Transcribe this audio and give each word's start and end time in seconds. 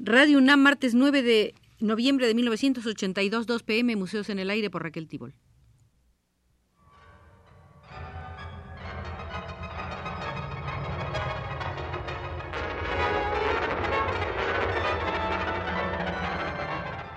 Radio 0.00 0.38
UNAM, 0.38 0.60
martes 0.60 0.94
9 0.94 1.22
de 1.24 1.54
noviembre 1.80 2.28
de 2.28 2.34
1982, 2.34 3.48
2 3.48 3.62
pm, 3.64 3.96
Museos 3.96 4.28
en 4.30 4.38
el 4.38 4.48
Aire 4.48 4.70
por 4.70 4.84
Raquel 4.84 5.08
Tibol. 5.08 5.34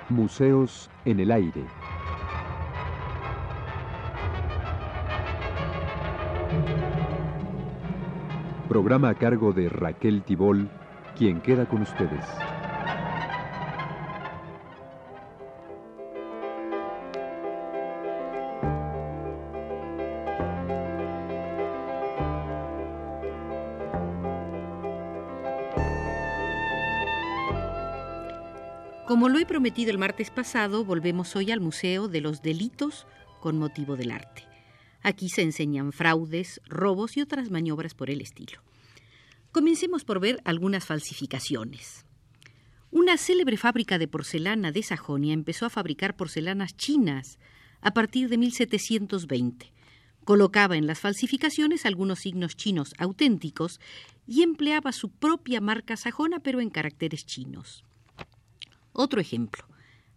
Museos 0.09 0.89
en 1.05 1.19
el 1.19 1.31
Aire. 1.31 1.63
Programa 8.67 9.09
a 9.09 9.13
cargo 9.13 9.53
de 9.53 9.69
Raquel 9.69 10.23
Tibol, 10.23 10.67
quien 11.15 11.41
queda 11.41 11.69
con 11.69 11.83
ustedes. 11.83 12.25
Como 29.21 29.29
lo 29.29 29.37
he 29.37 29.45
prometido 29.45 29.91
el 29.91 29.99
martes 29.99 30.31
pasado, 30.31 30.83
volvemos 30.83 31.35
hoy 31.35 31.51
al 31.51 31.59
Museo 31.59 32.07
de 32.07 32.21
los 32.21 32.41
Delitos 32.41 33.05
con 33.39 33.59
motivo 33.59 33.95
del 33.95 34.09
arte. 34.09 34.47
Aquí 35.03 35.29
se 35.29 35.43
enseñan 35.43 35.91
fraudes, 35.91 36.59
robos 36.65 37.17
y 37.17 37.21
otras 37.21 37.51
maniobras 37.51 37.93
por 37.93 38.09
el 38.09 38.19
estilo. 38.19 38.63
Comencemos 39.51 40.05
por 40.05 40.19
ver 40.19 40.41
algunas 40.43 40.87
falsificaciones. 40.87 42.03
Una 42.89 43.15
célebre 43.15 43.57
fábrica 43.57 43.99
de 43.99 44.07
porcelana 44.07 44.71
de 44.71 44.81
Sajonia 44.81 45.35
empezó 45.35 45.67
a 45.67 45.69
fabricar 45.69 46.15
porcelanas 46.15 46.75
chinas 46.75 47.37
a 47.79 47.93
partir 47.93 48.27
de 48.27 48.39
1720. 48.39 49.71
Colocaba 50.25 50.77
en 50.77 50.87
las 50.87 50.99
falsificaciones 50.99 51.85
algunos 51.85 52.21
signos 52.21 52.55
chinos 52.55 52.95
auténticos 52.97 53.79
y 54.25 54.41
empleaba 54.41 54.91
su 54.91 55.11
propia 55.11 55.61
marca 55.61 55.95
sajona 55.95 56.39
pero 56.39 56.59
en 56.59 56.71
caracteres 56.71 57.23
chinos. 57.27 57.85
Otro 58.93 59.21
ejemplo. 59.21 59.65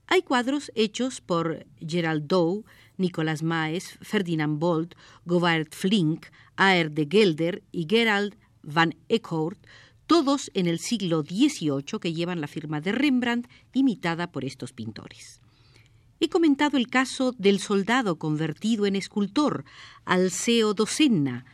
Hay 0.06 0.22
cuadros 0.22 0.70
hechos 0.75 1.20
por 1.20 1.67
Gerald 1.80 2.27
Dow, 2.27 2.64
Nicolas 2.97 3.42
Maes, 3.42 3.98
Ferdinand 4.03 4.58
Bolt, 4.58 4.94
Govard 5.25 5.69
Flink, 5.70 6.27
Aer 6.56 6.91
de 6.91 7.08
Gelder 7.11 7.62
y 7.72 7.86
Gerald 7.89 8.36
van 8.62 8.97
Eckhout, 9.08 9.58
todos 10.06 10.50
en 10.55 10.67
el 10.67 10.78
siglo 10.78 11.22
XVIII 11.22 11.98
que 12.00 12.12
llevan 12.12 12.41
la 12.41 12.47
firma 12.47 12.80
de 12.80 12.92
Rembrandt 12.92 13.48
imitada 13.72 14.30
por 14.30 14.45
estos 14.45 14.72
pintores. 14.72 15.41
He 16.20 16.28
comentado 16.28 16.77
el 16.77 16.89
caso 16.89 17.33
del 17.33 17.58
soldado 17.58 18.19
convertido 18.19 18.86
en 18.86 18.97
escultor, 18.97 19.64
Alceo 20.05 20.75
Dosenna, 20.75 21.45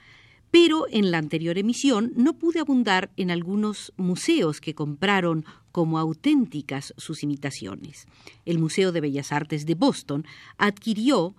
pero 0.51 0.87
en 0.91 1.11
la 1.11 1.19
anterior 1.19 1.59
emisión 1.59 2.13
no 2.17 2.39
pude 2.39 2.61
abundar 2.61 3.11
en 3.17 3.31
algunos 3.31 3.93
museos 3.97 4.61
que 4.61 4.75
compraron 4.75 5.45
como 5.73 5.99
auténticas 5.99 6.93
sus 6.97 7.23
imitaciones. 7.23 8.07
El 8.45 8.59
Museo 8.59 8.93
de 8.93 9.01
Bellas 9.01 9.33
Artes 9.33 9.67
de 9.67 9.75
Boston 9.75 10.27
adquirió 10.59 11.37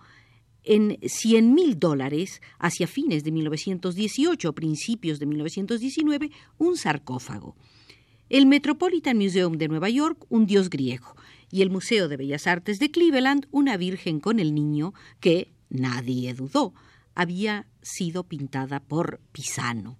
en 0.64 0.98
100 1.04 1.54
mil 1.54 1.80
dólares 1.80 2.42
hacia 2.60 2.88
fines 2.88 3.24
de 3.24 3.32
1918 3.32 4.50
o 4.50 4.54
principios 4.54 5.20
de 5.20 5.26
1919 5.26 6.32
un 6.58 6.78
sarcófago. 6.78 7.56
El 8.30 8.46
Metropolitan 8.46 9.18
Museum 9.18 9.58
de 9.58 9.68
Nueva 9.68 9.90
York 9.90 10.26
un 10.30 10.46
dios 10.46 10.70
griego 10.70 11.16
y 11.52 11.64
el 11.64 11.70
Museo 11.70 12.08
de 12.08 12.16
Bellas 12.16 12.48
Artes 12.48 12.80
de 12.80 12.92
Cleveland 12.92 13.48
una 13.52 13.76
virgen 13.76 14.20
con 14.20 14.40
el 14.40 14.56
niño 14.56 14.94
que, 15.20 15.52
nadie 15.70 16.34
dudó, 16.34 16.74
había 17.16 17.68
sido 17.82 18.24
pintada 18.24 18.80
por 18.80 19.20
Pisano. 19.32 19.98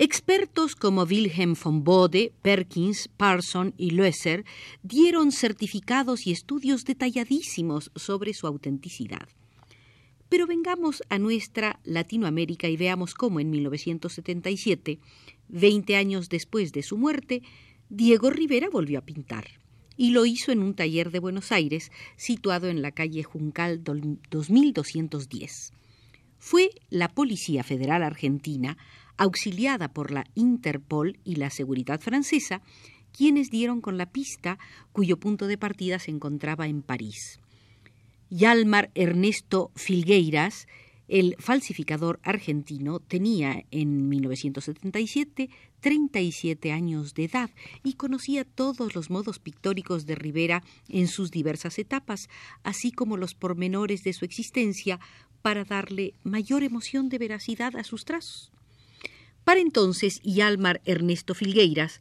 Expertos 0.00 0.76
como 0.76 1.02
Wilhelm 1.02 1.56
von 1.60 1.82
Bode, 1.82 2.32
Perkins, 2.42 3.08
Parson 3.16 3.74
y 3.76 3.90
Loesser 3.90 4.44
dieron 4.84 5.32
certificados 5.32 6.24
y 6.24 6.30
estudios 6.30 6.84
detalladísimos 6.84 7.90
sobre 7.96 8.32
su 8.32 8.46
autenticidad. 8.46 9.28
Pero 10.28 10.46
vengamos 10.46 11.02
a 11.08 11.18
nuestra 11.18 11.80
Latinoamérica 11.82 12.68
y 12.68 12.76
veamos 12.76 13.14
cómo 13.14 13.40
en 13.40 13.50
1977, 13.50 15.00
20 15.48 15.96
años 15.96 16.28
después 16.28 16.70
de 16.70 16.84
su 16.84 16.96
muerte, 16.96 17.42
Diego 17.88 18.30
Rivera 18.30 18.68
volvió 18.70 19.00
a 19.00 19.04
pintar. 19.04 19.48
Y 19.96 20.10
lo 20.10 20.26
hizo 20.26 20.52
en 20.52 20.62
un 20.62 20.74
taller 20.74 21.10
de 21.10 21.18
Buenos 21.18 21.50
Aires, 21.50 21.90
situado 22.16 22.68
en 22.68 22.82
la 22.82 22.92
calle 22.92 23.24
Juncal 23.24 23.82
2210. 23.82 25.72
Fue 26.38 26.70
la 26.88 27.08
Policía 27.08 27.64
Federal 27.64 28.02
Argentina 28.02 28.76
auxiliada 29.16 29.88
por 29.88 30.12
la 30.12 30.24
Interpol 30.34 31.18
y 31.24 31.36
la 31.36 31.50
Seguridad 31.50 32.00
francesa, 32.00 32.62
quienes 33.12 33.50
dieron 33.50 33.80
con 33.80 33.98
la 33.98 34.06
pista 34.06 34.58
cuyo 34.92 35.18
punto 35.18 35.46
de 35.48 35.58
partida 35.58 35.98
se 35.98 36.12
encontraba 36.12 36.68
en 36.68 36.82
París. 36.82 37.40
Yalmar 38.30 38.90
Ernesto 38.94 39.72
Filgueiras, 39.74 40.68
el 41.08 41.34
falsificador 41.38 42.20
argentino, 42.22 43.00
tenía 43.00 43.64
en 43.70 44.08
1977 44.08 45.48
37 45.80 46.72
años 46.72 47.14
de 47.14 47.24
edad 47.24 47.50
y 47.84 47.94
conocía 47.94 48.44
todos 48.44 48.94
los 48.94 49.10
modos 49.10 49.38
pictóricos 49.38 50.06
de 50.06 50.16
Rivera 50.16 50.62
en 50.88 51.06
sus 51.06 51.30
diversas 51.30 51.78
etapas, 51.78 52.28
así 52.62 52.90
como 52.90 53.16
los 53.16 53.34
pormenores 53.34 54.02
de 54.02 54.12
su 54.12 54.24
existencia 54.24 54.98
para 55.42 55.64
darle 55.64 56.14
mayor 56.24 56.62
emoción 56.62 57.08
de 57.08 57.18
veracidad 57.18 57.76
a 57.76 57.84
sus 57.84 58.04
trazos. 58.04 58.50
Para 59.44 59.60
entonces, 59.60 60.20
Yalmar 60.22 60.80
Ernesto 60.84 61.34
Filgueiras 61.34 62.00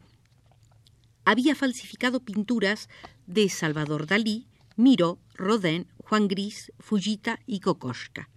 había 1.24 1.56
falsificado 1.56 2.20
pinturas 2.22 2.90
de 3.26 3.50
Salvador 3.50 4.08
Dalí, 4.08 4.47
Miró, 4.76 5.20
Rodin, 5.34 5.88
Juan 6.03 6.28
Gris, 6.28 6.72
Fujita 6.80 7.40
y 7.46 7.59
Kokoschka. 7.59 8.30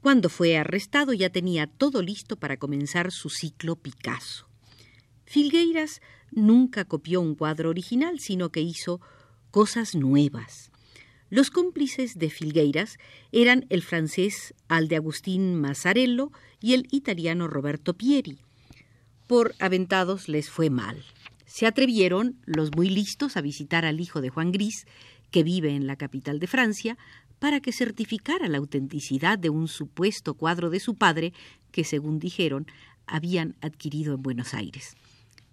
Cuando 0.00 0.28
fue 0.28 0.56
arrestado 0.56 1.12
ya 1.12 1.30
tenía 1.30 1.66
todo 1.66 2.02
listo 2.02 2.36
para 2.36 2.56
comenzar 2.56 3.12
su 3.12 3.30
ciclo 3.30 3.76
Picasso. 3.76 4.46
Filgueiras 5.24 6.00
nunca 6.30 6.84
copió 6.84 7.20
un 7.20 7.34
cuadro 7.34 7.70
original, 7.70 8.18
sino 8.18 8.50
que 8.50 8.60
hizo 8.60 9.00
cosas 9.50 9.94
nuevas. 9.94 10.70
Los 11.30 11.52
cómplices 11.52 12.18
de 12.18 12.28
Filgueiras 12.28 12.98
eran 13.30 13.64
el 13.70 13.82
francés 13.82 14.52
Alde 14.66 14.96
Agustín 14.96 15.54
Mazzarello 15.54 16.32
y 16.60 16.74
el 16.74 16.88
italiano 16.90 17.46
Roberto 17.46 17.94
Pieri. 17.94 18.40
Por 19.28 19.54
aventados 19.60 20.28
les 20.28 20.50
fue 20.50 20.70
mal. 20.70 21.04
Se 21.46 21.66
atrevieron 21.66 22.36
los 22.46 22.74
muy 22.74 22.90
listos 22.90 23.36
a 23.36 23.42
visitar 23.42 23.84
al 23.84 24.00
hijo 24.00 24.20
de 24.20 24.30
Juan 24.30 24.50
Gris, 24.50 24.86
que 25.30 25.44
vive 25.44 25.70
en 25.70 25.86
la 25.86 25.94
capital 25.94 26.40
de 26.40 26.48
Francia, 26.48 26.98
para 27.38 27.60
que 27.60 27.72
certificara 27.72 28.48
la 28.48 28.58
autenticidad 28.58 29.38
de 29.38 29.50
un 29.50 29.68
supuesto 29.68 30.34
cuadro 30.34 30.68
de 30.68 30.80
su 30.80 30.96
padre 30.96 31.32
que, 31.70 31.84
según 31.84 32.18
dijeron, 32.18 32.66
habían 33.06 33.54
adquirido 33.60 34.14
en 34.14 34.22
Buenos 34.22 34.52
Aires. 34.52 34.96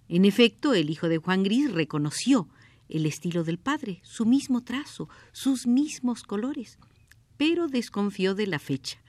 En 0.09 0.25
efecto, 0.25 0.73
el 0.73 0.89
hijo 0.89 1.07
de 1.07 1.19
Juan 1.19 1.43
Gris 1.43 1.71
reconoció 1.71 2.49
el 2.89 3.05
estilo 3.05 3.43
del 3.43 3.57
padre, 3.57 3.99
su 4.03 4.25
mismo 4.25 4.63
trazo, 4.63 5.09
sus 5.31 5.67
mismos 5.67 6.23
colores, 6.23 6.77
pero 7.37 7.67
desconfió 7.67 8.35
de 8.35 8.47
la 8.47 8.59
fecha 8.59 8.99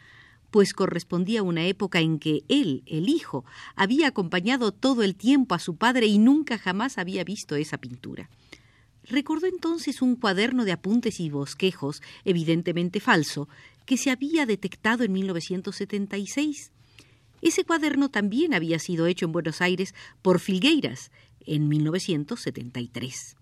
pues 0.50 0.72
correspondía 0.72 1.40
a 1.40 1.44
una 1.44 1.66
época 1.66 2.00
en 2.00 2.18
que 2.18 2.42
él, 2.48 2.82
el 2.86 3.08
hijo, 3.08 3.44
había 3.76 4.08
acompañado 4.08 4.72
todo 4.72 5.02
el 5.02 5.14
tiempo 5.14 5.54
a 5.54 5.58
su 5.58 5.76
padre 5.76 6.06
y 6.06 6.18
nunca 6.18 6.58
jamás 6.58 6.98
había 6.98 7.24
visto 7.24 7.56
esa 7.56 7.78
pintura. 7.78 8.30
Recordó 9.04 9.46
entonces 9.46 10.02
un 10.02 10.16
cuaderno 10.16 10.64
de 10.64 10.72
apuntes 10.72 11.20
y 11.20 11.30
bosquejos, 11.30 12.02
evidentemente 12.24 13.00
falso, 13.00 13.48
que 13.86 13.96
se 13.96 14.10
había 14.10 14.44
detectado 14.44 15.04
en 15.04 15.12
1976. 15.12 16.72
Ese 17.40 17.64
cuaderno 17.64 18.10
también 18.10 18.52
había 18.52 18.78
sido 18.78 19.06
hecho 19.06 19.26
en 19.26 19.32
Buenos 19.32 19.62
Aires 19.62 19.94
por 20.20 20.40
Filgueiras 20.40 21.10
en 21.40 21.68
1973. 21.68 23.37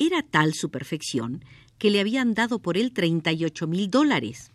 Era 0.00 0.22
tal 0.22 0.54
su 0.54 0.72
perfección 0.72 1.44
que 1.78 1.90
le 1.90 2.00
habían 2.00 2.34
dado 2.34 2.58
por 2.58 2.76
él 2.76 2.92
38 2.92 3.68
mil 3.68 3.88
dólares 3.88 4.50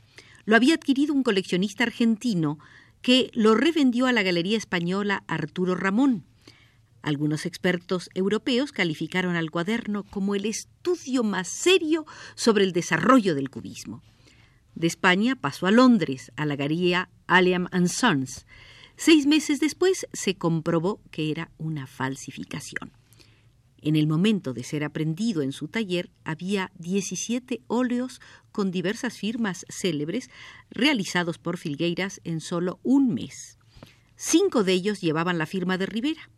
lo 0.46 0.56
había 0.56 0.76
adquirido 0.76 1.14
un 1.14 1.24
coleccionista 1.24 1.84
argentino 1.84 2.60
que 3.02 3.30
lo 3.34 3.56
revendió 3.56 4.06
a 4.08 4.12
la 4.12 4.24
Galería 4.24 4.58
Española 4.58 5.24
Arturo 5.28 5.76
Ramón. 5.76 6.26
Algunos 7.02 7.46
expertos 7.46 8.10
europeos 8.16 8.72
calificaron 8.72 9.36
al 9.36 9.52
cuaderno 9.52 10.04
como 10.04 10.34
el 10.34 10.46
estudio 10.46 11.24
más 11.24 11.48
serio 11.48 12.06
sobre 12.36 12.64
el 12.64 12.74
desarrollo 12.74 13.36
del 13.36 13.50
cubismo. 13.50 14.02
De 14.74 14.88
España 14.88 15.36
pasó 15.36 15.68
a 15.68 15.72
Londres, 15.72 16.32
a 16.36 16.46
la 16.46 16.56
Galería 16.56 17.10
Alliam 17.28 17.68
Sons. 17.88 18.46
Seis 18.98 19.26
meses 19.26 19.60
después 19.60 20.08
se 20.14 20.36
comprobó 20.36 21.02
que 21.12 21.32
era 21.32 21.52
una 21.58 21.86
falsificación. 21.86 22.92
En 23.86 23.96
el 23.96 24.08
momento 24.08 24.54
de 24.54 24.64
ser 24.64 24.84
aprendido 24.84 25.44
en 25.44 25.52
su 25.52 25.68
taller 25.68 26.10
había 26.24 26.72
17 26.80 27.62
óleos 27.68 28.20
con 28.52 28.72
diversas 28.72 29.16
firmas 29.20 29.64
célebres 29.70 30.32
realizados 30.72 31.38
por 31.38 31.58
Filgueiras 31.58 32.20
en 32.24 32.42
solo 32.42 32.80
un 32.82 33.14
mes. 33.14 33.60
Cinco 34.16 34.64
de 34.64 34.74
ellos 34.74 35.02
llevaban 35.02 35.38
la 35.38 35.46
firma 35.46 35.78
de 35.78 35.86
Rivera. 35.86 36.32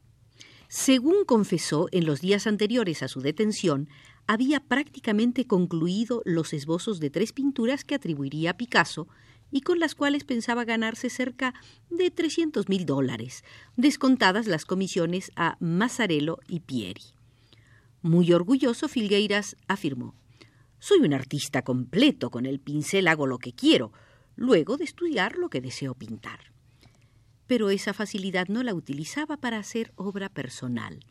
Según 0.67 1.23
confesó 1.23 1.87
en 1.93 2.05
los 2.05 2.19
días 2.19 2.47
anteriores 2.47 3.01
a 3.01 3.07
su 3.07 3.21
detención, 3.21 3.87
había 4.27 4.59
prácticamente 4.59 5.47
concluido 5.47 6.23
los 6.25 6.51
esbozos 6.51 6.99
de 6.99 7.11
tres 7.11 7.31
pinturas 7.31 7.85
que 7.85 7.95
atribuiría 7.95 8.51
a 8.51 8.57
Picasso 8.57 9.07
y 9.51 9.61
con 9.61 9.79
las 9.79 9.95
cuales 9.95 10.25
pensaba 10.25 10.65
ganarse 10.65 11.09
cerca 11.09 11.53
de 11.89 12.11
300 12.11 12.67
mil 12.67 12.85
dólares, 12.85 13.45
descontadas 13.77 14.47
las 14.47 14.65
comisiones 14.65 15.31
a 15.37 15.55
Mazzarello 15.61 16.39
y 16.49 16.59
Pieri. 16.59 17.16
Muy 18.07 18.31
orgulloso, 18.31 18.87
Filgueiras 18.87 19.57
afirmó 19.67 20.15
Soy 20.79 20.99
un 20.99 21.13
artista 21.13 21.63
completo, 21.63 22.31
con 22.31 22.45
el 22.45 22.61
pincel 22.61 23.05
hago 23.09 23.27
lo 23.27 23.37
que 23.37 23.51
quiero, 23.51 23.91
luego 24.37 24.77
de 24.77 24.85
estudiar 24.85 25.35
lo 25.35 25.49
que 25.49 25.59
deseo 25.59 25.93
pintar. 25.93 26.39
Pero 27.47 27.69
esa 27.69 27.93
facilidad 27.93 28.47
no 28.47 28.63
la 28.63 28.73
utilizaba 28.73 29.35
para 29.35 29.57
hacer 29.57 29.91
obra 29.97 30.29
personal. 30.29 31.01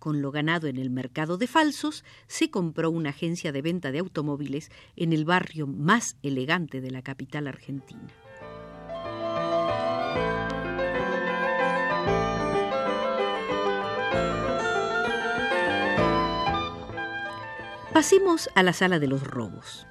Con 0.00 0.20
lo 0.20 0.32
ganado 0.32 0.66
en 0.66 0.78
el 0.78 0.90
mercado 0.90 1.38
de 1.38 1.46
falsos, 1.46 2.04
se 2.26 2.50
compró 2.50 2.90
una 2.90 3.10
agencia 3.10 3.52
de 3.52 3.62
venta 3.62 3.92
de 3.92 4.00
automóviles 4.00 4.72
en 4.96 5.12
el 5.12 5.24
barrio 5.24 5.68
más 5.68 6.16
elegante 6.24 6.80
de 6.80 6.90
la 6.90 7.02
capital 7.02 7.46
argentina. 7.46 8.08
Pasemos 17.94 18.48
a 18.54 18.62
la 18.62 18.72
sala 18.72 18.98
de 18.98 19.06
los 19.06 19.22
robos. 19.22 19.86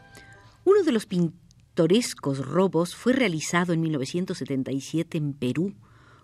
Uno 0.65 0.81
de 0.81 0.92
los 0.92 1.06
pintorescos 1.06 2.39
robos 2.39 2.95
fue 2.95 3.13
realizado 3.13 3.74
en 3.74 3.81
1977 3.81 5.19
en 5.19 5.33
Perú 5.33 5.75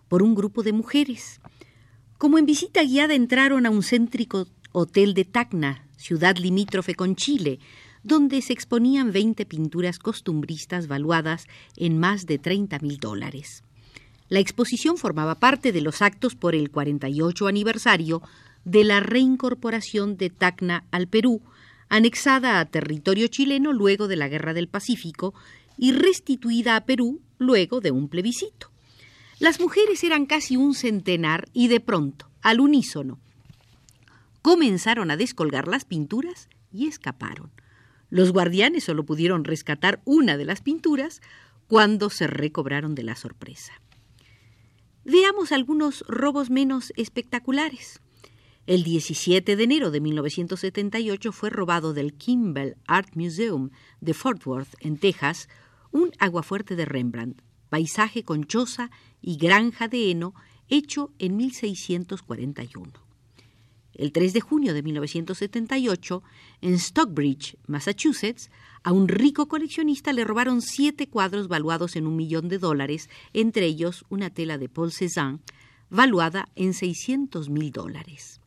por 0.07 0.23
un 0.23 0.33
grupo 0.33 0.63
de 0.63 0.73
mujeres. 0.73 1.39
Como 2.17 2.39
en 2.39 2.47
visita 2.47 2.81
guiada 2.81 3.13
entraron 3.13 3.67
a 3.67 3.69
un 3.69 3.83
céntrico 3.83 4.47
hotel 4.71 5.13
de 5.13 5.25
Tacna, 5.25 5.87
ciudad 5.97 6.37
limítrofe 6.37 6.95
con 6.95 7.15
Chile, 7.15 7.59
donde 8.01 8.41
se 8.41 8.53
exponían 8.53 9.11
20 9.11 9.45
pinturas 9.45 9.99
costumbristas 9.99 10.87
valuadas 10.87 11.45
en 11.75 11.99
más 11.99 12.25
de 12.25 12.39
30 12.39 12.79
mil 12.79 12.97
dólares. 12.97 13.63
La 14.29 14.39
exposición 14.39 14.97
formaba 14.97 15.35
parte 15.35 15.71
de 15.71 15.81
los 15.81 16.01
actos 16.01 16.33
por 16.33 16.55
el 16.55 16.71
48 16.71 17.45
aniversario 17.45 18.23
de 18.65 18.83
la 18.83 18.99
reincorporación 18.99 20.17
de 20.17 20.31
Tacna 20.31 20.83
al 20.89 21.07
Perú, 21.07 21.43
anexada 21.89 22.59
a 22.59 22.65
territorio 22.65 23.27
chileno 23.27 23.73
luego 23.73 24.07
de 24.07 24.15
la 24.15 24.27
Guerra 24.27 24.53
del 24.53 24.67
Pacífico 24.67 25.33
y 25.77 25.91
restituida 25.91 26.75
a 26.75 26.85
Perú 26.85 27.21
luego 27.37 27.81
de 27.81 27.91
un 27.91 28.09
plebiscito. 28.09 28.71
Las 29.39 29.59
mujeres 29.59 30.03
eran 30.03 30.25
casi 30.25 30.57
un 30.57 30.73
centenar 30.73 31.47
y 31.53 31.67
de 31.67 31.79
pronto, 31.79 32.29
al 32.41 32.59
unísono, 32.59 33.19
comenzaron 34.41 35.11
a 35.11 35.17
descolgar 35.17 35.67
las 35.67 35.85
pinturas 35.85 36.49
y 36.71 36.87
escaparon. 36.87 37.51
Los 38.09 38.31
guardianes 38.31 38.85
solo 38.85 39.05
pudieron 39.05 39.43
rescatar 39.43 40.01
una 40.05 40.37
de 40.37 40.45
las 40.45 40.61
pinturas 40.61 41.21
cuando 41.67 42.09
se 42.09 42.27
recobraron 42.27 42.95
de 42.95 43.03
la 43.03 43.15
sorpresa. 43.15 43.73
Veamos 45.03 45.51
algunos 45.51 46.03
robos 46.07 46.49
menos 46.49 46.91
espectaculares. 46.95 48.01
El 48.67 48.83
17 48.83 49.55
de 49.55 49.63
enero 49.63 49.91
de 49.91 50.01
1978 50.01 51.31
fue 51.31 51.49
robado 51.49 51.93
del 51.93 52.13
Kimball 52.13 52.75
Art 52.85 53.15
Museum 53.15 53.69
de 54.01 54.13
Fort 54.13 54.45
Worth, 54.45 54.75
en 54.81 54.97
Texas, 54.97 55.47
un 55.93 56.11
aguafuerte 56.19 56.75
de 56.75 56.83
Rembrandt, 56.83 57.41
paisaje 57.69 58.23
con 58.23 58.43
choza 58.43 58.91
y 59.21 59.37
granja 59.37 59.87
de 59.87 60.11
heno, 60.11 60.33
hecho 60.67 61.13
en 61.17 61.37
1641. 61.37 62.91
El 63.93 64.11
3 64.11 64.33
de 64.33 64.41
junio 64.41 64.73
de 64.73 64.83
1978, 64.83 66.21
en 66.59 66.77
Stockbridge, 66.77 67.55
Massachusetts, 67.67 68.51
a 68.83 68.91
un 68.91 69.07
rico 69.07 69.47
coleccionista 69.47 70.11
le 70.11 70.25
robaron 70.25 70.61
siete 70.61 71.07
cuadros 71.07 71.47
valuados 71.47 71.95
en 71.95 72.05
un 72.05 72.17
millón 72.17 72.49
de 72.49 72.57
dólares, 72.57 73.09
entre 73.31 73.65
ellos 73.65 74.03
una 74.09 74.29
tela 74.29 74.57
de 74.57 74.67
Paul 74.67 74.91
Cézanne, 74.91 75.39
valuada 75.89 76.49
en 76.55 76.73
600 76.73 77.47
mil 77.47 77.71
dólares. 77.71 78.41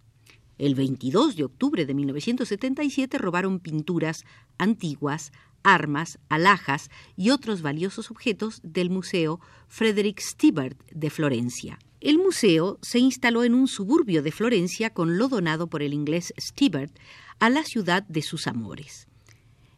El 0.60 0.74
22 0.74 1.36
de 1.36 1.44
octubre 1.44 1.86
de 1.86 1.94
1977 1.94 3.16
robaron 3.16 3.60
pinturas 3.60 4.26
antiguas, 4.58 5.32
armas, 5.62 6.18
alhajas 6.28 6.90
y 7.16 7.30
otros 7.30 7.62
valiosos 7.62 8.10
objetos 8.10 8.60
del 8.62 8.90
Museo 8.90 9.40
Frederick 9.68 10.20
Stibert 10.20 10.78
de 10.90 11.08
Florencia. 11.08 11.78
El 12.02 12.18
museo 12.18 12.78
se 12.82 12.98
instaló 12.98 13.42
en 13.42 13.54
un 13.54 13.68
suburbio 13.68 14.22
de 14.22 14.32
Florencia 14.32 14.90
con 14.90 15.16
lo 15.16 15.28
donado 15.28 15.66
por 15.68 15.82
el 15.82 15.94
inglés 15.94 16.34
Stibert 16.38 16.94
a 17.38 17.48
la 17.48 17.64
ciudad 17.64 18.02
de 18.02 18.20
sus 18.20 18.46
amores. 18.46 19.08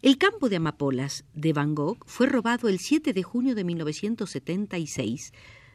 El 0.02 0.18
campo 0.18 0.48
de 0.48 0.56
amapolas 0.56 1.24
de 1.32 1.52
Van 1.52 1.76
Gogh 1.76 1.98
fue 2.06 2.26
robado 2.26 2.68
el 2.68 2.80
7 2.80 3.12
de 3.12 3.22
junio 3.22 3.54
de 3.54 3.62
1976 3.62 5.32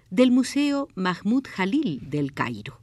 del 0.09 0.31
Museo 0.31 0.89
Mahmoud 0.95 1.45
Jalil 1.49 2.09
del 2.09 2.33
Cairo. 2.33 2.81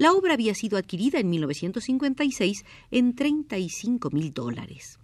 La 0.00 0.14
obra 0.14 0.32
había 0.32 0.54
sido 0.54 0.78
adquirida 0.78 1.18
en 1.18 1.28
1956 1.28 2.64
en 2.90 3.14
35 3.14 4.08
mil 4.08 4.32
dólares. 4.32 4.98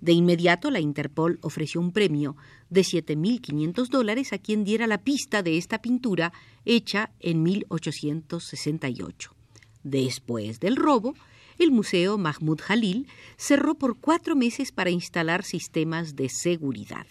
De 0.00 0.12
inmediato, 0.12 0.70
la 0.70 0.80
Interpol 0.80 1.38
ofreció 1.42 1.78
un 1.78 1.92
premio 1.92 2.36
de 2.70 2.80
7.500 2.80 3.88
dólares 3.88 4.32
a 4.32 4.38
quien 4.38 4.64
diera 4.64 4.86
la 4.86 5.04
pista 5.04 5.42
de 5.42 5.58
esta 5.58 5.82
pintura 5.82 6.32
hecha 6.64 7.10
en 7.20 7.42
1868. 7.42 9.34
Después 9.82 10.58
del 10.58 10.76
robo, 10.76 11.12
el 11.58 11.70
Museo 11.70 12.16
Mahmoud 12.16 12.62
Jalil 12.62 13.08
cerró 13.36 13.74
por 13.74 13.98
cuatro 13.98 14.36
meses 14.36 14.72
para 14.72 14.88
instalar 14.88 15.44
sistemas 15.44 16.16
de 16.16 16.30
seguridad. 16.30 17.06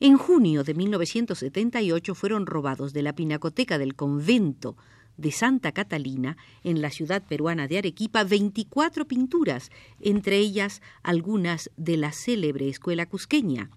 En 0.00 0.16
junio 0.16 0.64
de 0.64 0.72
1978 0.72 2.14
fueron 2.14 2.46
robados 2.46 2.94
de 2.94 3.02
la 3.02 3.14
pinacoteca 3.14 3.76
del 3.76 3.94
convento 3.94 4.78
de 5.22 5.32
Santa 5.32 5.72
Catalina, 5.72 6.36
en 6.64 6.82
la 6.82 6.90
ciudad 6.90 7.22
peruana 7.26 7.66
de 7.68 7.78
Arequipa, 7.78 8.24
24 8.24 9.08
pinturas, 9.08 9.70
entre 10.00 10.36
ellas 10.36 10.82
algunas 11.02 11.70
de 11.78 11.96
la 11.96 12.12
célebre 12.12 12.68
escuela 12.68 13.06
cusqueña. 13.06 13.70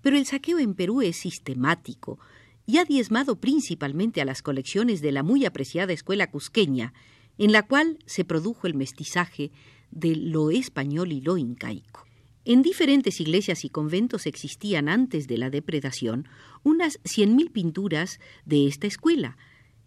Pero 0.00 0.16
el 0.16 0.24
saqueo 0.24 0.58
en 0.58 0.74
Perú 0.74 1.02
es 1.02 1.16
sistemático 1.16 2.18
y 2.64 2.78
ha 2.78 2.84
diezmado 2.84 3.40
principalmente 3.40 4.22
a 4.22 4.24
las 4.24 4.40
colecciones 4.40 5.02
de 5.02 5.12
la 5.12 5.22
muy 5.22 5.44
apreciada 5.44 5.92
escuela 5.92 6.30
cusqueña, 6.30 6.94
en 7.36 7.52
la 7.52 7.66
cual 7.66 7.98
se 8.06 8.24
produjo 8.24 8.66
el 8.66 8.74
mestizaje 8.74 9.50
de 9.90 10.16
lo 10.16 10.50
español 10.50 11.12
y 11.12 11.20
lo 11.20 11.36
incaico. 11.36 12.06
En 12.44 12.62
diferentes 12.62 13.20
iglesias 13.20 13.64
y 13.64 13.68
conventos 13.68 14.26
existían 14.26 14.88
antes 14.88 15.28
de 15.28 15.36
la 15.36 15.50
depredación 15.50 16.28
unas 16.62 16.98
100.000 17.02 17.50
pinturas 17.50 18.20
de 18.46 18.66
esta 18.66 18.86
escuela, 18.86 19.36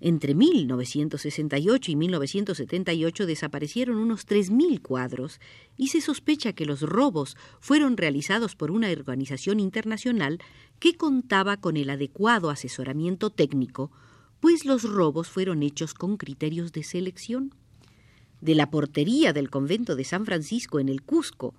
entre 0.03 0.33
1968 0.33 1.91
y 1.91 1.95
1978 1.95 3.25
desaparecieron 3.27 3.97
unos 3.97 4.27
3.000 4.27 4.81
cuadros 4.81 5.39
y 5.77 5.89
se 5.89 6.01
sospecha 6.01 6.53
que 6.53 6.65
los 6.65 6.81
robos 6.81 7.37
fueron 7.59 7.97
realizados 7.97 8.55
por 8.55 8.71
una 8.71 8.89
organización 8.89 9.59
internacional 9.59 10.39
que 10.79 10.95
contaba 10.97 11.57
con 11.57 11.77
el 11.77 11.91
adecuado 11.91 12.49
asesoramiento 12.49 13.29
técnico, 13.29 13.91
pues 14.39 14.65
los 14.65 14.83
robos 14.83 15.29
fueron 15.29 15.61
hechos 15.61 15.93
con 15.93 16.17
criterios 16.17 16.71
de 16.71 16.81
selección. 16.81 17.53
De 18.41 18.55
la 18.55 18.71
portería 18.71 19.33
del 19.33 19.51
convento 19.51 19.95
de 19.95 20.03
San 20.03 20.25
Francisco 20.25 20.79
en 20.79 20.89
el 20.89 21.03
Cusco 21.03 21.53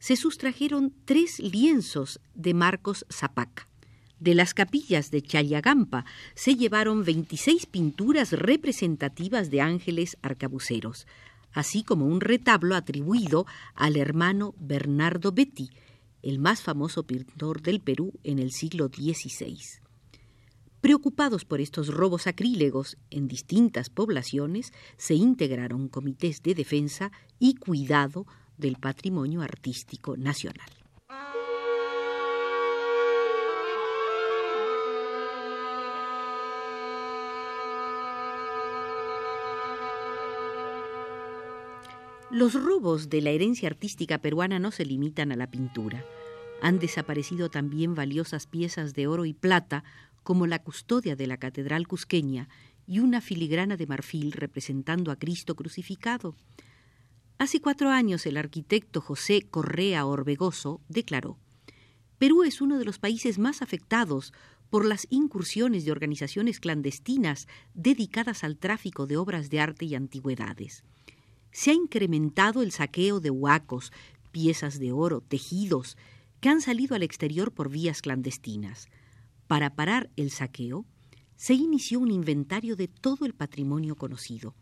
se 0.00 0.16
sustrajeron 0.16 0.92
tres 1.04 1.38
lienzos 1.38 2.20
de 2.34 2.54
Marcos 2.54 3.06
Zapaca. 3.08 3.68
De 4.20 4.34
las 4.34 4.54
capillas 4.54 5.10
de 5.10 5.22
Chayagampa 5.22 6.04
se 6.34 6.54
llevaron 6.54 7.04
26 7.04 7.66
pinturas 7.66 8.32
representativas 8.32 9.50
de 9.50 9.60
ángeles 9.60 10.16
arcabuceros, 10.22 11.06
así 11.52 11.82
como 11.82 12.06
un 12.06 12.20
retablo 12.20 12.76
atribuido 12.76 13.46
al 13.74 13.96
hermano 13.96 14.54
Bernardo 14.58 15.32
Betti, 15.32 15.70
el 16.22 16.38
más 16.38 16.62
famoso 16.62 17.02
pintor 17.04 17.60
del 17.60 17.80
Perú 17.80 18.12
en 18.22 18.38
el 18.38 18.52
siglo 18.52 18.88
XVI. 18.88 19.58
Preocupados 20.80 21.44
por 21.44 21.60
estos 21.60 21.88
robos 21.88 22.26
acrílegos 22.26 22.98
en 23.10 23.26
distintas 23.26 23.90
poblaciones, 23.90 24.72
se 24.96 25.14
integraron 25.14 25.88
comités 25.88 26.42
de 26.42 26.54
defensa 26.54 27.10
y 27.38 27.54
cuidado 27.54 28.26
del 28.58 28.76
patrimonio 28.76 29.42
artístico 29.42 30.16
nacional. 30.16 30.83
Los 42.34 42.54
robos 42.54 43.10
de 43.10 43.22
la 43.22 43.30
herencia 43.30 43.68
artística 43.68 44.18
peruana 44.18 44.58
no 44.58 44.72
se 44.72 44.84
limitan 44.84 45.30
a 45.30 45.36
la 45.36 45.52
pintura. 45.52 46.04
Han 46.62 46.80
desaparecido 46.80 47.48
también 47.48 47.94
valiosas 47.94 48.48
piezas 48.48 48.92
de 48.92 49.06
oro 49.06 49.24
y 49.24 49.32
plata, 49.32 49.84
como 50.24 50.48
la 50.48 50.58
custodia 50.58 51.14
de 51.14 51.28
la 51.28 51.36
Catedral 51.36 51.86
Cusqueña 51.86 52.48
y 52.88 52.98
una 52.98 53.20
filigrana 53.20 53.76
de 53.76 53.86
marfil 53.86 54.32
representando 54.32 55.12
a 55.12 55.16
Cristo 55.16 55.54
crucificado. 55.54 56.34
Hace 57.38 57.60
cuatro 57.60 57.90
años 57.90 58.26
el 58.26 58.36
arquitecto 58.36 59.00
José 59.00 59.46
Correa 59.48 60.04
Orbegoso 60.04 60.80
declaró 60.88 61.38
Perú 62.18 62.42
es 62.42 62.60
uno 62.60 62.80
de 62.80 62.84
los 62.84 62.98
países 62.98 63.38
más 63.38 63.62
afectados 63.62 64.32
por 64.70 64.86
las 64.86 65.06
incursiones 65.08 65.84
de 65.84 65.92
organizaciones 65.92 66.58
clandestinas 66.58 67.46
dedicadas 67.74 68.42
al 68.42 68.58
tráfico 68.58 69.06
de 69.06 69.18
obras 69.18 69.50
de 69.50 69.60
arte 69.60 69.84
y 69.84 69.94
antigüedades 69.94 70.82
se 71.54 71.70
ha 71.70 71.74
incrementado 71.74 72.62
el 72.62 72.72
saqueo 72.72 73.20
de 73.20 73.30
huacos, 73.30 73.92
piezas 74.32 74.80
de 74.80 74.90
oro, 74.90 75.20
tejidos, 75.20 75.96
que 76.40 76.48
han 76.48 76.60
salido 76.60 76.96
al 76.96 77.04
exterior 77.04 77.52
por 77.52 77.70
vías 77.70 78.02
clandestinas. 78.02 78.88
Para 79.46 79.76
parar 79.76 80.10
el 80.16 80.32
saqueo, 80.32 80.84
se 81.36 81.54
inició 81.54 82.00
un 82.00 82.10
inventario 82.10 82.74
de 82.74 82.88
todo 82.88 83.24
el 83.24 83.34
patrimonio 83.34 83.94
conocido. 83.94 84.56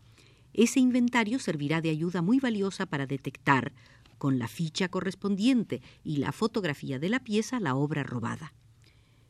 Ese 0.53 0.79
inventario 0.79 1.39
servirá 1.39 1.81
de 1.81 1.89
ayuda 1.89 2.21
muy 2.21 2.39
valiosa 2.39 2.85
para 2.85 3.07
detectar, 3.07 3.73
con 4.19 4.37
la 4.37 4.47
ficha 4.47 4.87
correspondiente 4.87 5.81
y 6.03 6.17
la 6.17 6.31
fotografía 6.31 6.99
de 6.99 7.09
la 7.09 7.23
pieza, 7.23 7.59
la 7.59 7.73
obra 7.73 8.03
robada. 8.03 8.53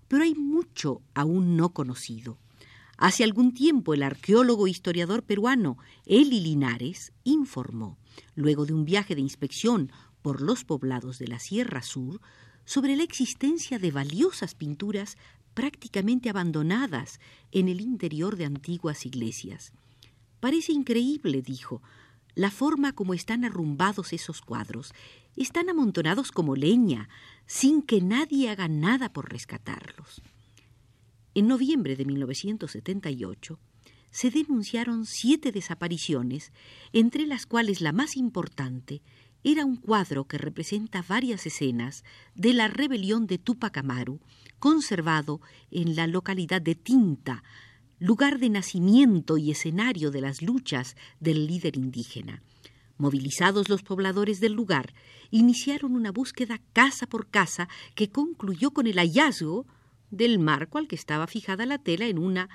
Pero 0.09 0.23
hay 0.23 0.35
mucho 0.35 1.01
aún 1.13 1.55
no 1.55 1.69
conocido. 1.69 2.37
Hace 2.97 3.23
algún 3.23 3.53
tiempo 3.53 3.93
el 3.93 4.03
arqueólogo 4.03 4.67
e 4.67 4.69
historiador 4.69 5.23
peruano 5.23 5.77
Eli 6.05 6.39
Linares 6.39 7.11
informó, 7.23 7.97
luego 8.35 8.65
de 8.65 8.73
un 8.73 8.85
viaje 8.85 9.15
de 9.15 9.21
inspección 9.21 9.91
por 10.21 10.41
los 10.41 10.63
poblados 10.63 11.19
de 11.19 11.27
la 11.27 11.39
Sierra 11.39 11.81
Sur, 11.81 12.21
sobre 12.65 12.95
la 12.95 13.03
existencia 13.03 13.79
de 13.79 13.91
valiosas 13.91 14.55
pinturas 14.55 15.17
prácticamente 15.53 16.29
abandonadas 16.29 17.19
en 17.51 17.67
el 17.67 17.81
interior 17.81 18.37
de 18.37 18.45
antiguas 18.45 19.05
iglesias. 19.05 19.73
Parece 20.39 20.71
increíble, 20.71 21.41
dijo, 21.41 21.81
la 22.35 22.51
forma 22.51 22.93
como 22.93 23.13
están 23.13 23.45
arrumbados 23.45 24.13
esos 24.13 24.41
cuadros. 24.41 24.93
Están 25.35 25.69
amontonados 25.69 26.31
como 26.31 26.55
leña, 26.55 27.09
sin 27.45 27.81
que 27.81 28.01
nadie 28.01 28.49
haga 28.49 28.67
nada 28.67 29.13
por 29.13 29.31
rescatarlos. 29.31 30.21
En 31.35 31.47
noviembre 31.47 31.95
de 31.95 32.05
1978 32.05 33.59
se 34.11 34.29
denunciaron 34.29 35.05
siete 35.07 35.51
desapariciones, 35.51 36.51
entre 36.91 37.25
las 37.25 37.47
cuales 37.47 37.81
la 37.81 37.91
más 37.91 38.15
importante 38.15 39.01
era 39.43 39.65
un 39.65 39.75
cuadro 39.75 40.25
que 40.25 40.37
representa 40.37 41.01
varias 41.01 41.45
escenas 41.47 42.03
de 42.35 42.53
la 42.53 42.67
rebelión 42.67 43.25
de 43.25 43.39
Tupac 43.39 43.75
Amaru, 43.77 44.19
conservado 44.59 45.41
en 45.71 45.95
la 45.95 46.05
localidad 46.05 46.61
de 46.61 46.75
Tinta, 46.75 47.43
lugar 47.97 48.39
de 48.39 48.49
nacimiento 48.49 49.37
y 49.37 49.49
escenario 49.49 50.11
de 50.11 50.21
las 50.21 50.43
luchas 50.43 50.95
del 51.19 51.47
líder 51.47 51.77
indígena. 51.77 52.43
Movilizados 52.97 53.69
los 53.69 53.81
pobladores 53.81 54.39
del 54.39 54.53
lugar, 54.53 54.93
iniciaron 55.31 55.95
una 55.95 56.11
búsqueda 56.11 56.61
casa 56.73 57.07
por 57.07 57.27
casa 57.27 57.67
que 57.95 58.11
concluyó 58.11 58.71
con 58.71 58.85
el 58.85 58.99
hallazgo 58.99 59.65
del 60.13 60.37
marco 60.37 60.77
al 60.77 60.87
que 60.87 60.95
estaba 60.95 61.25
fijada 61.25 61.65
la 61.65 61.79
tela 61.79 62.05
en 62.05 62.19
una 62.19 62.47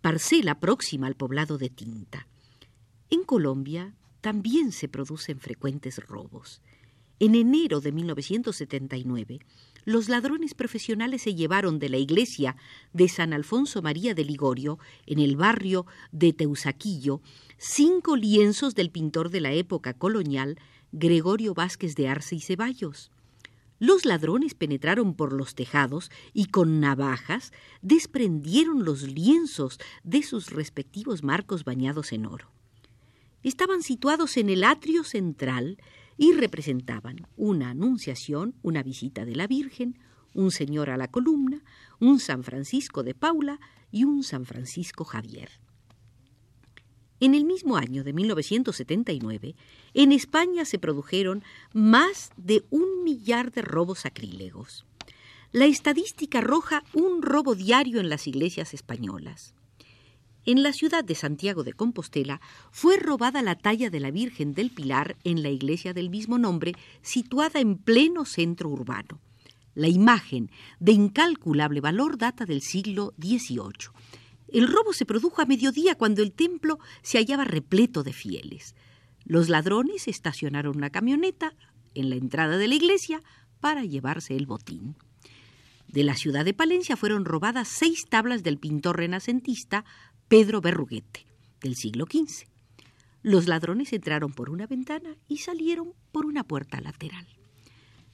parcela 0.00 0.58
próxima 0.58 1.06
al 1.06 1.14
poblado 1.14 1.58
de 1.58 1.70
Tinta. 1.70 2.26
En 3.08 3.22
Colombia 3.22 3.94
también 4.20 4.72
se 4.72 4.88
producen 4.88 5.38
frecuentes 5.38 5.98
robos. 5.98 6.60
En 7.20 7.36
enero 7.36 7.80
de 7.80 7.92
1979, 7.92 9.40
los 9.84 10.08
ladrones 10.08 10.54
profesionales 10.54 11.22
se 11.22 11.34
llevaron 11.34 11.78
de 11.78 11.88
la 11.88 11.98
iglesia 11.98 12.56
de 12.92 13.08
San 13.08 13.32
Alfonso 13.32 13.80
María 13.80 14.14
de 14.14 14.24
Ligorio, 14.24 14.78
en 15.06 15.20
el 15.20 15.36
barrio 15.36 15.86
de 16.10 16.32
Teusaquillo, 16.32 17.20
cinco 17.58 18.16
lienzos 18.16 18.74
del 18.74 18.90
pintor 18.90 19.30
de 19.30 19.40
la 19.40 19.52
época 19.52 19.94
colonial 19.94 20.58
Gregorio 20.90 21.54
Vázquez 21.54 21.94
de 21.94 22.08
Arce 22.08 22.34
y 22.36 22.40
Ceballos. 22.40 23.12
Los 23.80 24.04
ladrones 24.04 24.52
penetraron 24.54 25.14
por 25.14 25.32
los 25.32 25.54
tejados 25.54 26.10
y 26.34 26.46
con 26.46 26.80
navajas 26.80 27.50
desprendieron 27.80 28.84
los 28.84 29.02
lienzos 29.04 29.80
de 30.04 30.22
sus 30.22 30.50
respectivos 30.50 31.24
marcos 31.24 31.64
bañados 31.64 32.12
en 32.12 32.26
oro. 32.26 32.52
Estaban 33.42 33.82
situados 33.82 34.36
en 34.36 34.50
el 34.50 34.64
atrio 34.64 35.02
central 35.02 35.78
y 36.18 36.34
representaban 36.34 37.26
una 37.38 37.70
anunciación, 37.70 38.54
una 38.60 38.82
visita 38.82 39.24
de 39.24 39.34
la 39.34 39.46
Virgen, 39.46 39.98
un 40.34 40.50
señor 40.50 40.90
a 40.90 40.98
la 40.98 41.08
columna, 41.08 41.64
un 41.98 42.20
San 42.20 42.44
Francisco 42.44 43.02
de 43.02 43.14
Paula 43.14 43.60
y 43.90 44.04
un 44.04 44.24
San 44.24 44.44
Francisco 44.44 45.04
Javier. 45.04 45.48
En 47.20 47.34
el 47.34 47.44
mismo 47.44 47.76
año 47.76 48.02
de 48.02 48.14
1979, 48.14 49.54
en 49.92 50.12
España 50.12 50.64
se 50.64 50.78
produjeron 50.78 51.44
más 51.74 52.30
de 52.38 52.64
un 52.70 53.04
millar 53.04 53.52
de 53.52 53.60
robos 53.60 54.00
sacrílegos. 54.00 54.86
La 55.52 55.66
estadística 55.66 56.38
arroja 56.38 56.82
un 56.94 57.20
robo 57.20 57.54
diario 57.54 58.00
en 58.00 58.08
las 58.08 58.26
iglesias 58.26 58.72
españolas. 58.72 59.54
En 60.46 60.62
la 60.62 60.72
ciudad 60.72 61.04
de 61.04 61.14
Santiago 61.14 61.62
de 61.62 61.74
Compostela 61.74 62.40
fue 62.70 62.96
robada 62.96 63.42
la 63.42 63.56
talla 63.56 63.90
de 63.90 64.00
la 64.00 64.10
Virgen 64.10 64.54
del 64.54 64.70
Pilar 64.70 65.18
en 65.22 65.42
la 65.42 65.50
iglesia 65.50 65.92
del 65.92 66.08
mismo 66.08 66.38
nombre, 66.38 66.72
situada 67.02 67.60
en 67.60 67.76
pleno 67.76 68.24
centro 68.24 68.70
urbano. 68.70 69.20
La 69.74 69.88
imagen, 69.88 70.50
de 70.78 70.92
incalculable 70.92 71.82
valor, 71.82 72.16
data 72.16 72.46
del 72.46 72.62
siglo 72.62 73.12
XVIII 73.18 73.90
el 74.52 74.68
robo 74.68 74.92
se 74.92 75.06
produjo 75.06 75.42
a 75.42 75.46
mediodía 75.46 75.94
cuando 75.94 76.22
el 76.22 76.32
templo 76.32 76.78
se 77.02 77.18
hallaba 77.18 77.44
repleto 77.44 78.02
de 78.02 78.12
fieles. 78.12 78.74
Los 79.24 79.48
ladrones 79.48 80.08
estacionaron 80.08 80.76
una 80.76 80.90
camioneta 80.90 81.54
en 81.94 82.10
la 82.10 82.16
entrada 82.16 82.56
de 82.56 82.68
la 82.68 82.74
iglesia 82.74 83.22
para 83.60 83.84
llevarse 83.84 84.36
el 84.36 84.46
botín. 84.46 84.96
De 85.88 86.04
la 86.04 86.14
ciudad 86.14 86.44
de 86.44 86.54
Palencia 86.54 86.96
fueron 86.96 87.24
robadas 87.24 87.68
seis 87.68 88.06
tablas 88.08 88.42
del 88.42 88.58
pintor 88.58 88.98
renacentista 88.98 89.84
Pedro 90.28 90.60
Berruguete, 90.60 91.26
del 91.60 91.74
siglo 91.74 92.06
XV. 92.06 92.46
Los 93.22 93.48
ladrones 93.48 93.92
entraron 93.92 94.32
por 94.32 94.50
una 94.50 94.66
ventana 94.66 95.16
y 95.28 95.38
salieron 95.38 95.92
por 96.12 96.26
una 96.26 96.44
puerta 96.44 96.80
lateral. 96.80 97.26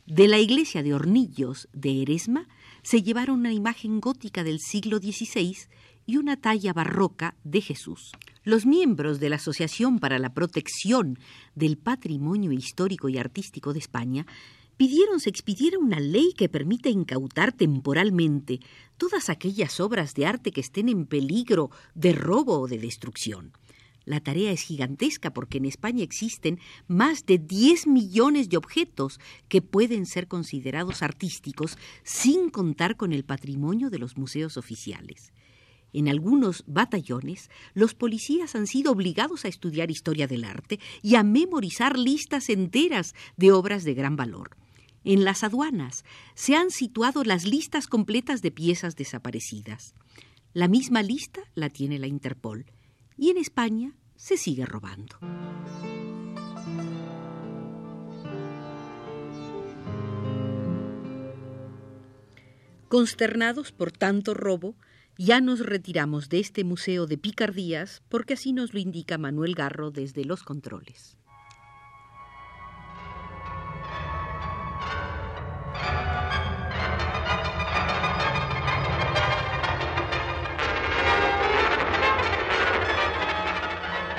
De 0.06 0.28
la 0.28 0.38
iglesia 0.38 0.82
de 0.82 0.94
Hornillos 0.94 1.68
de 1.72 2.02
Eresma 2.02 2.48
se 2.82 3.02
llevaron 3.02 3.40
una 3.40 3.52
imagen 3.52 4.00
gótica 4.00 4.42
del 4.44 4.60
siglo 4.60 4.98
XVI 4.98 5.56
y 6.06 6.16
una 6.16 6.36
talla 6.36 6.72
barroca 6.72 7.34
de 7.44 7.60
Jesús. 7.60 8.12
Los 8.44 8.64
miembros 8.64 9.18
de 9.18 9.28
la 9.28 9.36
Asociación 9.36 9.98
para 9.98 10.18
la 10.18 10.32
Protección 10.32 11.18
del 11.54 11.76
Patrimonio 11.76 12.52
Histórico 12.52 13.08
y 13.08 13.18
Artístico 13.18 13.72
de 13.72 13.80
España 13.80 14.26
pidieron 14.76 15.20
se 15.20 15.30
expidiera 15.30 15.78
una 15.78 16.00
ley 16.00 16.32
que 16.36 16.48
permita 16.48 16.88
incautar 16.88 17.52
temporalmente 17.52 18.60
todas 18.96 19.30
aquellas 19.30 19.80
obras 19.80 20.14
de 20.14 20.26
arte 20.26 20.52
que 20.52 20.60
estén 20.60 20.88
en 20.88 21.06
peligro 21.06 21.70
de 21.94 22.12
robo 22.12 22.60
o 22.60 22.68
de 22.68 22.78
destrucción. 22.78 23.52
La 24.04 24.20
tarea 24.20 24.52
es 24.52 24.62
gigantesca 24.62 25.32
porque 25.32 25.58
en 25.58 25.64
España 25.64 26.04
existen 26.04 26.60
más 26.86 27.26
de 27.26 27.38
10 27.38 27.88
millones 27.88 28.48
de 28.48 28.56
objetos 28.56 29.18
que 29.48 29.62
pueden 29.62 30.06
ser 30.06 30.28
considerados 30.28 31.02
artísticos 31.02 31.76
sin 32.04 32.50
contar 32.50 32.96
con 32.96 33.12
el 33.12 33.24
patrimonio 33.24 33.90
de 33.90 33.98
los 33.98 34.16
museos 34.16 34.56
oficiales. 34.56 35.32
En 35.96 36.08
algunos 36.08 36.62
batallones, 36.66 37.48
los 37.72 37.94
policías 37.94 38.54
han 38.54 38.66
sido 38.66 38.92
obligados 38.92 39.46
a 39.46 39.48
estudiar 39.48 39.90
historia 39.90 40.26
del 40.26 40.44
arte 40.44 40.78
y 41.00 41.14
a 41.14 41.22
memorizar 41.22 41.98
listas 41.98 42.50
enteras 42.50 43.14
de 43.38 43.50
obras 43.50 43.82
de 43.82 43.94
gran 43.94 44.14
valor. 44.14 44.58
En 45.04 45.24
las 45.24 45.42
aduanas 45.42 46.04
se 46.34 46.54
han 46.54 46.70
situado 46.70 47.24
las 47.24 47.46
listas 47.46 47.86
completas 47.86 48.42
de 48.42 48.50
piezas 48.50 48.94
desaparecidas. 48.94 49.94
La 50.52 50.68
misma 50.68 51.02
lista 51.02 51.40
la 51.54 51.70
tiene 51.70 51.98
la 51.98 52.08
Interpol 52.08 52.66
y 53.16 53.30
en 53.30 53.38
España 53.38 53.94
se 54.16 54.36
sigue 54.36 54.66
robando. 54.66 55.16
Consternados 62.88 63.72
por 63.72 63.92
tanto 63.92 64.34
robo, 64.34 64.76
ya 65.18 65.40
nos 65.40 65.60
retiramos 65.60 66.28
de 66.28 66.40
este 66.40 66.64
museo 66.64 67.06
de 67.06 67.18
picardías 67.18 68.02
porque 68.08 68.34
así 68.34 68.52
nos 68.52 68.74
lo 68.74 68.80
indica 68.80 69.18
Manuel 69.18 69.54
Garro 69.54 69.90
desde 69.90 70.24
los 70.24 70.42
controles. 70.42 71.16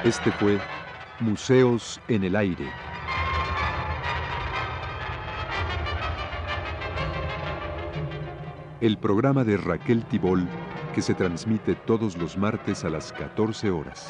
Este 0.04 0.32
fue 0.32 0.60
Museos 1.20 2.00
en 2.08 2.24
el 2.24 2.36
aire. 2.36 2.72
El 8.80 8.98
programa 8.98 9.44
de 9.44 9.58
Raquel 9.58 10.06
Tibol 10.06 10.48
que 10.98 11.04
se 11.04 11.13
transmite 11.13 11.75
todos 11.75 12.18
los 12.18 12.39
martes 12.39 12.84
a 12.84 12.89
las 12.89 13.13
14 13.13 13.70
horas. 13.70 14.08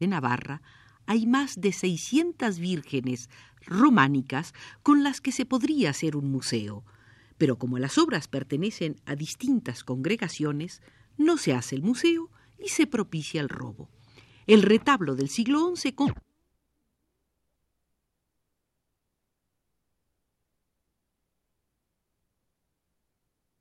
En 0.00 0.10
Navarra 0.10 0.60
hay 1.06 1.24
más 1.26 1.62
de 1.62 1.72
600 1.72 2.58
vírgenes 2.58 3.30
románicas 3.64 4.52
con 4.82 5.02
las 5.02 5.22
que 5.22 5.32
se 5.32 5.46
podría 5.46 5.88
hacer 5.88 6.14
un 6.14 6.30
museo, 6.30 6.84
pero 7.38 7.56
como 7.56 7.78
las 7.78 7.96
obras 7.96 8.28
pertenecen 8.28 9.00
a 9.06 9.16
distintas 9.16 9.82
congregaciones, 9.82 10.82
no 11.16 11.38
se 11.38 11.54
hace 11.54 11.74
el 11.74 11.82
museo 11.82 12.28
y 12.62 12.68
se 12.68 12.86
propicia 12.86 13.40
el 13.40 13.48
robo. 13.48 13.88
El 14.46 14.60
retablo 14.60 15.14
del 15.14 15.30
siglo 15.30 15.74
XI 15.74 15.92
con 15.94 16.12